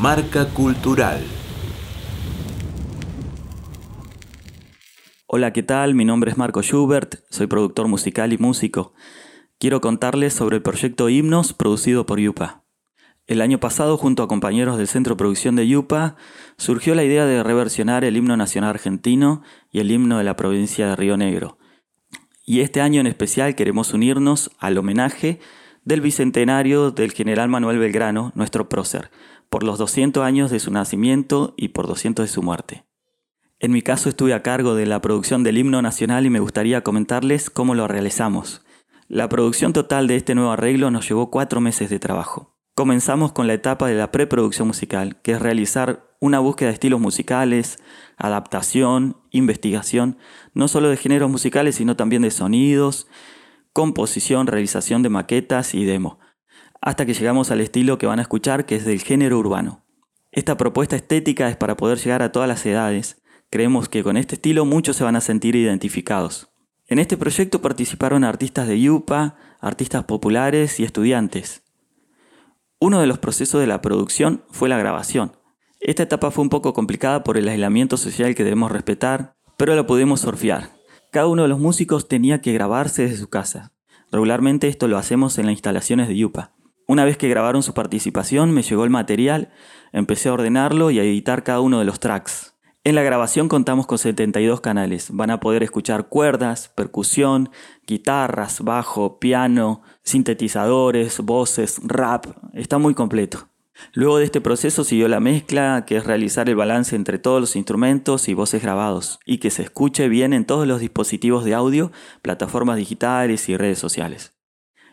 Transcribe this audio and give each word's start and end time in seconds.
Marca 0.00 0.46
Cultural. 0.46 1.20
Hola, 5.26 5.52
¿qué 5.52 5.62
tal? 5.62 5.94
Mi 5.94 6.04
nombre 6.04 6.32
es 6.32 6.36
Marco 6.36 6.62
Schubert, 6.62 7.20
soy 7.30 7.46
productor 7.46 7.86
musical 7.86 8.32
y 8.32 8.38
músico. 8.38 8.92
Quiero 9.58 9.80
contarles 9.80 10.34
sobre 10.34 10.56
el 10.56 10.62
proyecto 10.62 11.08
Himnos 11.08 11.52
producido 11.52 12.06
por 12.06 12.18
Yupa. 12.18 12.64
El 13.28 13.40
año 13.40 13.60
pasado, 13.60 13.96
junto 13.96 14.24
a 14.24 14.28
compañeros 14.28 14.78
del 14.78 14.88
Centro 14.88 15.14
de 15.14 15.18
Producción 15.18 15.54
de 15.54 15.68
Yupa, 15.68 16.16
surgió 16.58 16.96
la 16.96 17.04
idea 17.04 17.24
de 17.24 17.44
reversionar 17.44 18.04
el 18.04 18.16
himno 18.16 18.36
nacional 18.36 18.70
argentino 18.70 19.42
y 19.70 19.78
el 19.78 19.92
himno 19.92 20.18
de 20.18 20.24
la 20.24 20.34
provincia 20.34 20.88
de 20.88 20.96
Río 20.96 21.16
Negro. 21.16 21.56
Y 22.44 22.60
este 22.60 22.80
año 22.80 23.00
en 23.00 23.06
especial 23.06 23.54
queremos 23.54 23.94
unirnos 23.94 24.50
al 24.58 24.76
homenaje 24.76 25.38
del 25.84 26.00
bicentenario 26.00 26.90
del 26.90 27.12
general 27.12 27.48
Manuel 27.48 27.78
Belgrano, 27.78 28.32
nuestro 28.34 28.68
prócer, 28.68 29.10
por 29.54 29.62
los 29.62 29.78
200 29.78 30.24
años 30.24 30.50
de 30.50 30.58
su 30.58 30.72
nacimiento 30.72 31.54
y 31.56 31.68
por 31.68 31.86
200 31.86 32.24
de 32.24 32.28
su 32.28 32.42
muerte. 32.42 32.84
En 33.60 33.70
mi 33.70 33.82
caso 33.82 34.08
estuve 34.08 34.34
a 34.34 34.42
cargo 34.42 34.74
de 34.74 34.84
la 34.84 35.00
producción 35.00 35.44
del 35.44 35.58
himno 35.58 35.80
nacional 35.80 36.26
y 36.26 36.30
me 36.30 36.40
gustaría 36.40 36.80
comentarles 36.80 37.50
cómo 37.50 37.76
lo 37.76 37.86
realizamos. 37.86 38.66
La 39.06 39.28
producción 39.28 39.72
total 39.72 40.08
de 40.08 40.16
este 40.16 40.34
nuevo 40.34 40.50
arreglo 40.50 40.90
nos 40.90 41.08
llevó 41.08 41.30
cuatro 41.30 41.60
meses 41.60 41.88
de 41.88 42.00
trabajo. 42.00 42.56
Comenzamos 42.74 43.30
con 43.30 43.46
la 43.46 43.54
etapa 43.54 43.86
de 43.86 43.94
la 43.94 44.10
preproducción 44.10 44.66
musical, 44.66 45.22
que 45.22 45.30
es 45.30 45.40
realizar 45.40 46.16
una 46.18 46.40
búsqueda 46.40 46.70
de 46.70 46.74
estilos 46.74 46.98
musicales, 46.98 47.78
adaptación, 48.16 49.18
investigación, 49.30 50.18
no 50.52 50.66
solo 50.66 50.88
de 50.88 50.96
géneros 50.96 51.30
musicales, 51.30 51.76
sino 51.76 51.94
también 51.94 52.22
de 52.22 52.32
sonidos, 52.32 53.06
composición, 53.72 54.48
realización 54.48 55.04
de 55.04 55.10
maquetas 55.10 55.76
y 55.76 55.84
demo 55.84 56.18
hasta 56.84 57.06
que 57.06 57.14
llegamos 57.14 57.50
al 57.50 57.62
estilo 57.62 57.96
que 57.96 58.06
van 58.06 58.18
a 58.18 58.22
escuchar 58.22 58.66
que 58.66 58.76
es 58.76 58.84
del 58.84 59.00
género 59.00 59.38
urbano. 59.38 59.86
Esta 60.30 60.58
propuesta 60.58 60.96
estética 60.96 61.48
es 61.48 61.56
para 61.56 61.78
poder 61.78 61.96
llegar 61.96 62.22
a 62.22 62.30
todas 62.30 62.46
las 62.46 62.64
edades. 62.66 63.22
Creemos 63.48 63.88
que 63.88 64.02
con 64.02 64.18
este 64.18 64.34
estilo 64.34 64.66
muchos 64.66 64.96
se 64.96 65.04
van 65.04 65.16
a 65.16 65.22
sentir 65.22 65.56
identificados. 65.56 66.50
En 66.86 66.98
este 66.98 67.16
proyecto 67.16 67.62
participaron 67.62 68.22
artistas 68.22 68.68
de 68.68 68.78
Yupa, 68.78 69.36
artistas 69.60 70.04
populares 70.04 70.78
y 70.78 70.84
estudiantes. 70.84 71.62
Uno 72.80 73.00
de 73.00 73.06
los 73.06 73.18
procesos 73.18 73.62
de 73.62 73.66
la 73.66 73.80
producción 73.80 74.44
fue 74.50 74.68
la 74.68 74.76
grabación. 74.76 75.32
Esta 75.80 76.02
etapa 76.02 76.30
fue 76.30 76.42
un 76.42 76.50
poco 76.50 76.74
complicada 76.74 77.24
por 77.24 77.38
el 77.38 77.48
aislamiento 77.48 77.96
social 77.96 78.34
que 78.34 78.44
debemos 78.44 78.70
respetar, 78.70 79.36
pero 79.56 79.74
la 79.74 79.86
pudimos 79.86 80.20
surfear. 80.20 80.68
Cada 81.10 81.28
uno 81.28 81.42
de 81.44 81.48
los 81.48 81.60
músicos 81.60 82.08
tenía 82.08 82.42
que 82.42 82.52
grabarse 82.52 83.04
desde 83.04 83.16
su 83.16 83.30
casa. 83.30 83.72
Regularmente 84.12 84.68
esto 84.68 84.86
lo 84.86 84.98
hacemos 84.98 85.38
en 85.38 85.46
las 85.46 85.52
instalaciones 85.52 86.08
de 86.08 86.16
Yupa. 86.16 86.53
Una 86.86 87.04
vez 87.04 87.16
que 87.16 87.28
grabaron 87.28 87.62
su 87.62 87.72
participación, 87.72 88.52
me 88.52 88.62
llegó 88.62 88.84
el 88.84 88.90
material, 88.90 89.50
empecé 89.92 90.28
a 90.28 90.34
ordenarlo 90.34 90.90
y 90.90 90.98
a 90.98 91.02
editar 91.02 91.42
cada 91.42 91.60
uno 91.60 91.78
de 91.78 91.86
los 91.86 91.98
tracks. 91.98 92.54
En 92.86 92.94
la 92.94 93.02
grabación 93.02 93.48
contamos 93.48 93.86
con 93.86 93.96
72 93.96 94.60
canales. 94.60 95.08
Van 95.10 95.30
a 95.30 95.40
poder 95.40 95.62
escuchar 95.62 96.08
cuerdas, 96.08 96.68
percusión, 96.68 97.48
guitarras, 97.86 98.60
bajo, 98.60 99.18
piano, 99.18 99.80
sintetizadores, 100.02 101.20
voces, 101.20 101.80
rap. 101.82 102.26
Está 102.52 102.76
muy 102.76 102.92
completo. 102.92 103.48
Luego 103.94 104.18
de 104.18 104.26
este 104.26 104.42
proceso 104.42 104.84
siguió 104.84 105.08
la 105.08 105.20
mezcla, 105.20 105.84
que 105.86 105.96
es 105.96 106.04
realizar 106.04 106.50
el 106.50 106.56
balance 106.56 106.94
entre 106.94 107.18
todos 107.18 107.40
los 107.40 107.56
instrumentos 107.56 108.28
y 108.28 108.34
voces 108.34 108.62
grabados, 108.62 109.18
y 109.24 109.38
que 109.38 109.50
se 109.50 109.62
escuche 109.62 110.08
bien 110.08 110.34
en 110.34 110.44
todos 110.44 110.66
los 110.66 110.80
dispositivos 110.80 111.46
de 111.46 111.54
audio, 111.54 111.90
plataformas 112.20 112.76
digitales 112.76 113.48
y 113.48 113.56
redes 113.56 113.78
sociales. 113.78 114.33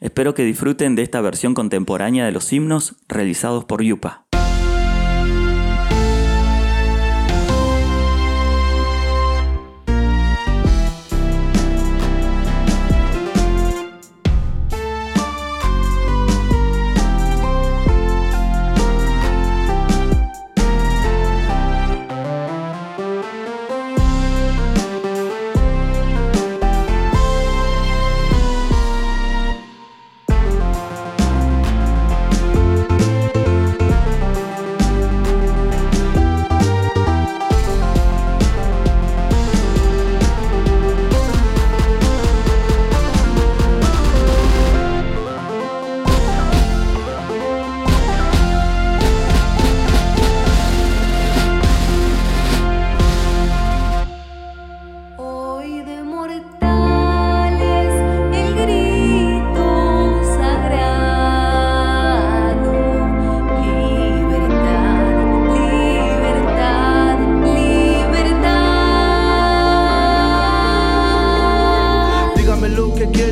Espero 0.00 0.34
que 0.34 0.44
disfruten 0.44 0.94
de 0.94 1.02
esta 1.02 1.20
versión 1.20 1.54
contemporánea 1.54 2.26
de 2.26 2.32
los 2.32 2.52
himnos 2.52 2.96
realizados 3.08 3.64
por 3.64 3.82
Yupa. 3.82 4.25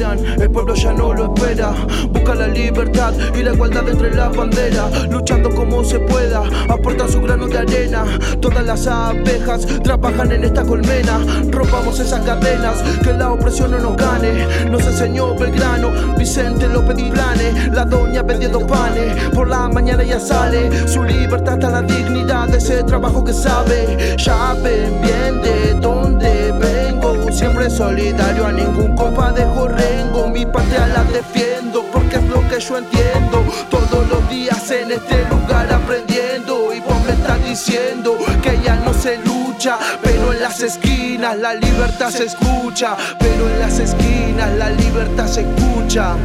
El 0.00 0.50
pueblo 0.50 0.74
ya 0.74 0.92
no 0.94 1.12
lo 1.12 1.34
espera. 1.34 1.72
Busca 2.10 2.34
la 2.34 2.48
libertad 2.48 3.12
y 3.34 3.42
la 3.42 3.52
igualdad 3.52 3.86
entre 3.86 4.14
las 4.14 4.34
banderas, 4.34 5.08
luchando 5.10 5.50
como 5.50 5.84
se 5.84 6.00
pueda, 6.00 6.42
aportan 6.68 7.10
su 7.10 7.20
grano 7.20 7.46
de 7.46 7.58
arena. 7.58 8.04
Todas 8.40 8.64
las 8.64 8.86
abejas 8.86 9.66
trabajan 9.82 10.32
en 10.32 10.44
esta 10.44 10.64
colmena, 10.64 11.20
rompamos 11.50 12.00
esas 12.00 12.20
cadenas, 12.20 12.82
que 13.02 13.12
la 13.12 13.32
opresión 13.32 13.72
no 13.72 13.78
nos 13.78 13.96
gane. 13.96 14.46
Nos 14.70 14.86
enseñó 14.86 15.34
Belgrano, 15.34 15.90
Vicente 16.16 16.66
López 16.68 16.98
y 16.98 17.10
Plane, 17.10 17.70
la 17.72 17.84
doña 17.84 18.22
vendiendo 18.22 18.66
panes, 18.66 19.14
por 19.34 19.48
la 19.48 19.68
mañana 19.68 20.02
ya 20.02 20.18
sale, 20.18 20.88
su 20.88 21.02
libertad 21.02 21.54
está 21.54 21.70
la 21.70 21.82
dignidad 21.82 22.48
de 22.48 22.56
ese 22.56 22.82
trabajo 22.84 23.22
que 23.22 23.34
sabe. 23.34 24.16
Ya 24.16 24.54
ven 24.62 25.00
bien 25.02 25.42
de 25.42 25.74
dónde 25.74 26.52
vengo, 26.52 27.30
siempre 27.30 27.68
solidario, 27.68 28.46
a 28.46 28.52
ningún 28.52 28.69
diciendo 37.66 38.16
que 38.42 38.58
ya 38.64 38.76
no 38.76 38.94
se 38.94 39.18
lucha, 39.18 39.78
pero 40.02 40.32
en 40.32 40.40
las 40.40 40.62
esquinas 40.62 41.36
la 41.36 41.52
libertad 41.52 42.08
se 42.08 42.24
escucha, 42.24 42.96
pero 43.18 43.50
en 43.50 43.58
las 43.58 43.78
esquinas 43.78 44.50
la 44.56 44.70
libertad 44.70 45.26
se 45.26 45.42
escucha. 45.42 46.16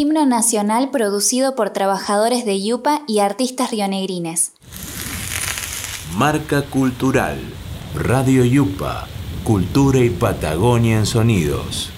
Himno 0.00 0.24
nacional 0.24 0.88
producido 0.90 1.54
por 1.54 1.74
trabajadores 1.74 2.46
de 2.46 2.62
Yupa 2.62 3.02
y 3.06 3.18
artistas 3.18 3.70
rionegrines. 3.70 4.52
Marca 6.16 6.62
Cultural. 6.62 7.38
Radio 7.94 8.42
Yupa. 8.46 9.08
Cultura 9.44 9.98
y 9.98 10.08
Patagonia 10.08 10.96
en 10.96 11.04
sonidos. 11.04 11.90